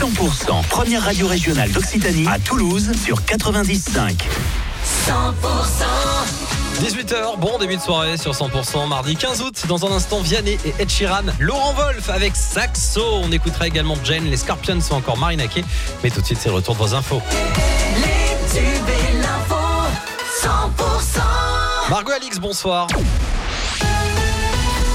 [0.00, 4.16] 100%, première radio régionale d'Occitanie à Toulouse sur 95.
[6.80, 9.64] 18h, bon début de soirée sur 100%, mardi 15 août.
[9.68, 13.02] Dans un instant, Vianney et Ed Sheeran, Laurent Wolf avec Saxo.
[13.22, 15.62] On écoutera également Jane, les Scorpions sont encore Marina Kay.
[16.02, 17.20] Mais tout de suite, c'est le retour de vos infos.
[17.96, 19.54] Les tubes et l'info,
[20.42, 21.90] 100%.
[21.90, 22.86] Margot Alix, bonsoir.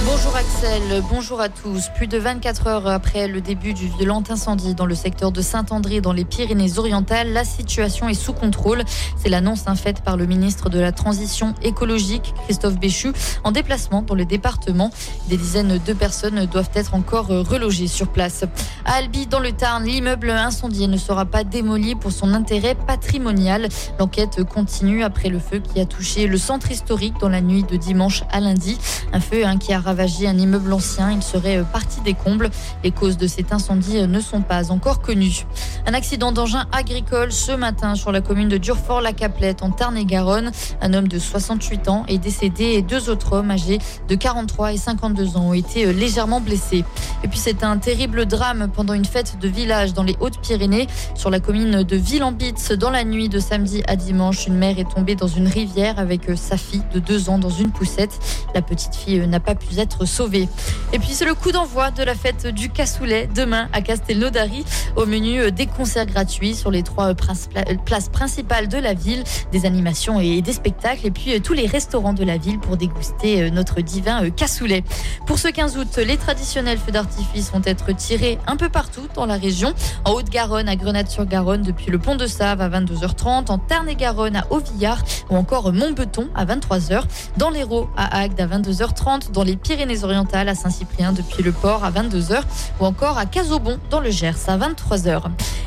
[0.06, 1.90] Bonjour Axel, bonjour à tous.
[1.96, 6.00] Plus de 24 heures après le début du violent incendie dans le secteur de Saint-André
[6.00, 8.84] dans les Pyrénées-Orientales, la situation est sous contrôle.
[9.18, 13.14] C'est l'annonce hein, faite par le ministre de la Transition écologique, Christophe Béchu,
[13.44, 14.92] en déplacement dans le département.
[15.28, 18.46] Des dizaines de personnes doivent être encore relogées sur place.
[18.88, 23.68] À Albi, dans le Tarn, l'immeuble incendié ne sera pas démoli pour son intérêt patrimonial.
[23.98, 27.78] L'enquête continue après le feu qui a touché le centre historique dans la nuit de
[27.78, 28.78] dimanche à lundi.
[29.12, 31.12] Un feu hein, qui a ravagé un immeuble ancien.
[31.12, 32.52] Il serait parti des combles.
[32.84, 35.48] Les causes de cet incendie ne sont pas encore connues.
[35.88, 40.52] Un accident d'engin agricole ce matin sur la commune de Durfort-la-Caplette en Tarn-et-Garonne.
[40.82, 44.78] Un homme de 68 ans est décédé et deux autres hommes âgés de 43 et
[44.78, 46.86] 52 ans ont été légèrement blessés.
[47.24, 51.30] Et puis c'est un terrible drame pendant une fête de village dans les Hautes-Pyrénées sur
[51.30, 54.48] la commune de Villambitz dans la nuit de samedi à dimanche.
[54.48, 57.72] Une mère est tombée dans une rivière avec sa fille de deux ans dans une
[57.72, 58.20] poussette.
[58.54, 60.48] La petite fille n'a pas pu être sauvés.
[60.94, 64.66] Et puis c'est le coup d'envoi de la fête du cassoulet demain à Castelnaudary.
[64.96, 67.16] Au menu euh, des concerts gratuits sur les trois euh,
[67.58, 71.68] euh, places principales de la ville, des animations et des spectacles et puis tous les
[71.68, 74.84] restaurants de la ville pour déguster notre divin cassoulet.
[75.26, 79.26] Pour ce 15 août, les traditionnels feux d'artifice vont être tirés un peu partout dans
[79.26, 79.74] la région.
[80.04, 85.04] En Haute-Garonne, à Grenade-sur-Garonne, depuis le pont de Save à 22h30, en Tarn-et-Garonne à Auvillard
[85.30, 87.04] ou encore Montbeton à 23h,
[87.38, 91.84] dans l'Hérault à Agde à 22h30, dans les Pyrénées Pyrénées-Orientales à Saint-Cyprien depuis le port
[91.84, 92.42] à 22h
[92.80, 95.24] ou encore à Casobon dans le Gers à 23h.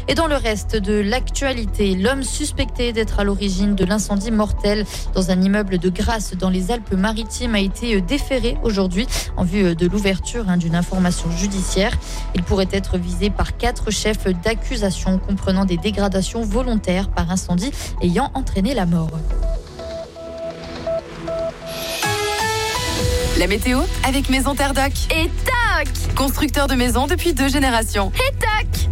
[0.09, 5.31] Et dans le reste de l'actualité, l'homme suspecté d'être à l'origine de l'incendie mortel dans
[5.31, 9.07] un immeuble de Grasse dans les Alpes-Maritimes a été déféré aujourd'hui
[9.37, 11.93] en vue de l'ouverture hein, d'une information judiciaire.
[12.35, 18.31] Il pourrait être visé par quatre chefs d'accusation comprenant des dégradations volontaires par incendie ayant
[18.33, 19.11] entraîné la mort.
[23.39, 24.93] La météo avec Maison Terre Doc.
[25.15, 28.11] Et tac Constructeur de maisons depuis deux générations.
[28.17, 28.89] Et tac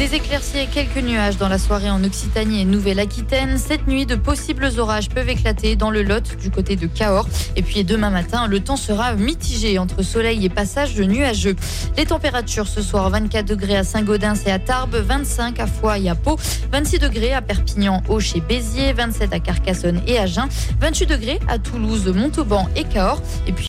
[0.00, 3.58] des éclaircies et quelques nuages dans la soirée en Occitanie et Nouvelle-Aquitaine.
[3.58, 7.28] Cette nuit, de possibles orages peuvent éclater dans le Lot du côté de Cahors.
[7.54, 11.54] Et puis demain matin, le temps sera mitigé entre soleil et passage nuageux.
[11.98, 16.08] Les températures ce soir 24 degrés à Saint-Gaudens et à Tarbes, 25 à Foix et
[16.08, 16.38] à Pau,
[16.72, 20.48] 26 degrés à Perpignan, Auch et Béziers, 27 à Carcassonne et à Agen,
[20.80, 23.20] 28 degrés à Toulouse, Montauban et Cahors.
[23.46, 23.58] Et puis